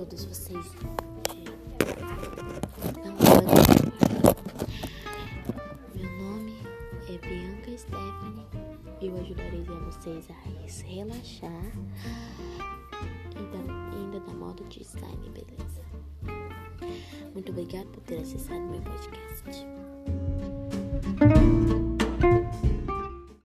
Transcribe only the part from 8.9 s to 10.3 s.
e eu ajudarei vocês